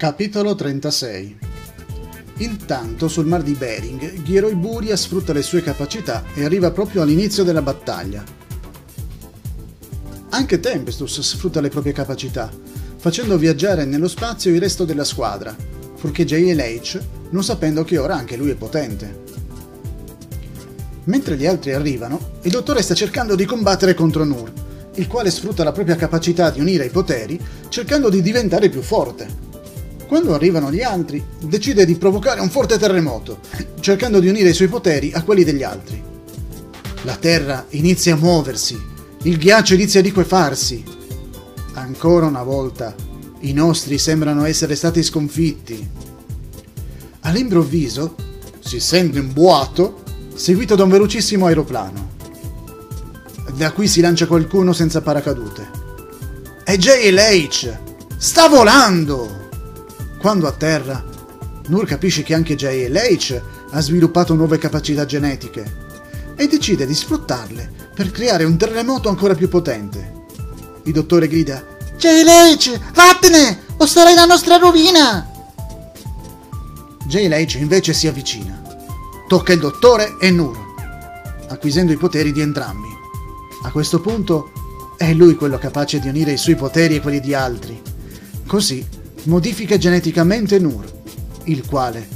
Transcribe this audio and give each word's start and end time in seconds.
Capitolo 0.00 0.54
36 0.54 1.38
Intanto 2.38 3.06
sul 3.06 3.26
mar 3.26 3.42
di 3.42 3.52
Bering, 3.52 4.22
Ghiroi 4.22 4.54
Buria 4.54 4.96
sfrutta 4.96 5.34
le 5.34 5.42
sue 5.42 5.60
capacità 5.60 6.24
e 6.32 6.42
arriva 6.42 6.70
proprio 6.70 7.02
all'inizio 7.02 7.44
della 7.44 7.60
battaglia. 7.60 8.24
Anche 10.30 10.58
Tempestus 10.58 11.20
sfrutta 11.20 11.60
le 11.60 11.68
proprie 11.68 11.92
capacità, 11.92 12.50
facendo 12.96 13.36
viaggiare 13.36 13.84
nello 13.84 14.08
spazio 14.08 14.54
il 14.54 14.60
resto 14.62 14.86
della 14.86 15.04
squadra, 15.04 15.54
purché 16.00 16.24
JLH, 16.24 17.00
non 17.32 17.44
sapendo 17.44 17.84
che 17.84 17.98
ora 17.98 18.14
anche 18.14 18.38
lui 18.38 18.48
è 18.48 18.54
potente. 18.54 19.24
Mentre 21.04 21.36
gli 21.36 21.44
altri 21.44 21.74
arrivano, 21.74 22.38
il 22.44 22.50
dottore 22.50 22.80
sta 22.80 22.94
cercando 22.94 23.34
di 23.34 23.44
combattere 23.44 23.92
contro 23.92 24.24
Nur, 24.24 24.50
il 24.94 25.06
quale 25.06 25.30
sfrutta 25.30 25.62
la 25.62 25.72
propria 25.72 25.96
capacità 25.96 26.48
di 26.48 26.60
unire 26.60 26.86
i 26.86 26.90
poteri, 26.90 27.38
cercando 27.68 28.08
di 28.08 28.22
diventare 28.22 28.70
più 28.70 28.80
forte. 28.80 29.48
Quando 30.10 30.34
arrivano 30.34 30.72
gli 30.72 30.82
altri, 30.82 31.24
decide 31.38 31.86
di 31.86 31.94
provocare 31.94 32.40
un 32.40 32.50
forte 32.50 32.78
terremoto, 32.78 33.38
cercando 33.78 34.18
di 34.18 34.26
unire 34.26 34.48
i 34.48 34.54
suoi 34.54 34.66
poteri 34.66 35.12
a 35.12 35.22
quelli 35.22 35.44
degli 35.44 35.62
altri. 35.62 36.02
La 37.02 37.14
terra 37.14 37.66
inizia 37.68 38.14
a 38.14 38.18
muoversi, 38.18 38.76
il 39.22 39.38
ghiaccio 39.38 39.74
inizia 39.74 40.00
a 40.00 40.02
liquefarsi. 40.02 40.82
Ancora 41.74 42.26
una 42.26 42.42
volta, 42.42 42.92
i 43.42 43.52
nostri 43.52 43.98
sembrano 43.98 44.46
essere 44.46 44.74
stati 44.74 45.00
sconfitti. 45.04 45.88
All'improvviso, 47.20 48.16
si 48.58 48.80
sente 48.80 49.20
un 49.20 49.32
boato, 49.32 50.02
seguito 50.34 50.74
da 50.74 50.82
un 50.82 50.90
velocissimo 50.90 51.46
aeroplano. 51.46 52.10
Da 53.54 53.70
qui 53.70 53.86
si 53.86 54.00
lancia 54.00 54.26
qualcuno 54.26 54.72
senza 54.72 55.02
paracadute. 55.02 55.70
È 56.64 56.76
JLH! 56.76 57.78
Sta 58.16 58.48
volando! 58.48 59.39
Quando 60.20 60.46
a 60.46 60.52
terra, 60.52 61.02
Nur 61.68 61.86
capisce 61.86 62.22
che 62.22 62.34
anche 62.34 62.54
JLH 62.54 63.40
ha 63.70 63.80
sviluppato 63.80 64.34
nuove 64.34 64.58
capacità 64.58 65.06
genetiche 65.06 65.88
e 66.36 66.46
decide 66.46 66.84
di 66.84 66.94
sfruttarle 66.94 67.88
per 67.94 68.10
creare 68.10 68.44
un 68.44 68.58
terremoto 68.58 69.08
ancora 69.08 69.34
più 69.34 69.48
potente. 69.48 70.24
Il 70.82 70.92
dottore 70.92 71.26
grida: 71.26 71.64
JLH, 71.96 72.92
vattene! 72.92 73.60
O 73.78 73.86
sarai 73.86 74.14
la 74.14 74.26
nostra 74.26 74.58
rovina! 74.58 75.26
JLH 77.06 77.54
invece 77.54 77.94
si 77.94 78.06
avvicina. 78.06 78.60
Tocca 79.26 79.54
il 79.54 79.60
dottore 79.60 80.16
e 80.20 80.30
Nur, 80.30 80.58
acquisendo 81.48 81.92
i 81.92 81.96
poteri 81.96 82.32
di 82.32 82.42
entrambi. 82.42 82.88
A 83.62 83.70
questo 83.70 84.00
punto 84.00 84.52
è 84.98 85.14
lui 85.14 85.34
quello 85.34 85.56
capace 85.56 85.98
di 85.98 86.08
unire 86.08 86.32
i 86.32 86.36
suoi 86.36 86.56
poteri 86.56 86.96
e 86.96 87.00
quelli 87.00 87.20
di 87.20 87.32
altri. 87.32 87.80
Così 88.46 88.98
modifica 89.24 89.76
geneticamente 89.76 90.58
Nur, 90.58 90.90
il 91.44 91.66
quale 91.66 92.06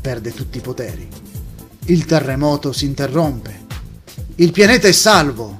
perde 0.00 0.32
tutti 0.32 0.58
i 0.58 0.60
poteri. 0.60 1.08
Il 1.86 2.04
terremoto 2.04 2.72
si 2.72 2.84
interrompe. 2.84 3.62
Il 4.36 4.52
pianeta 4.52 4.88
è 4.88 4.92
salvo. 4.92 5.56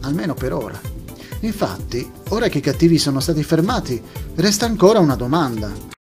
Almeno 0.00 0.34
per 0.34 0.52
ora. 0.52 0.80
Infatti, 1.40 2.10
ora 2.28 2.48
che 2.48 2.58
i 2.58 2.62
cattivi 2.62 2.98
sono 2.98 3.20
stati 3.20 3.42
fermati, 3.42 4.00
resta 4.36 4.66
ancora 4.66 4.98
una 4.98 5.14
domanda. 5.14 5.97